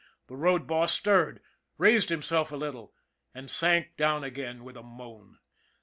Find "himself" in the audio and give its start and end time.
2.09-2.51